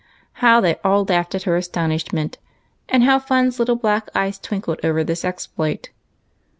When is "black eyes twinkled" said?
3.75-4.79